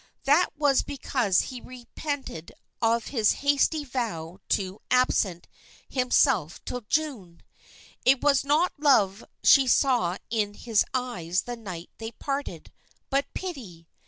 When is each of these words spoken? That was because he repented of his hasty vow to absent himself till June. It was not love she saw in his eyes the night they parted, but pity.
That 0.23 0.47
was 0.57 0.81
because 0.81 1.41
he 1.41 1.61
repented 1.61 2.53
of 2.81 3.09
his 3.13 3.33
hasty 3.45 3.83
vow 3.83 4.39
to 4.49 4.79
absent 4.89 5.45
himself 5.89 6.59
till 6.65 6.81
June. 6.89 7.43
It 8.03 8.19
was 8.21 8.43
not 8.43 8.73
love 8.79 9.23
she 9.43 9.67
saw 9.67 10.17
in 10.31 10.55
his 10.55 10.83
eyes 10.91 11.43
the 11.43 11.55
night 11.55 11.91
they 11.99 12.13
parted, 12.13 12.71
but 13.11 13.31
pity. 13.35 13.87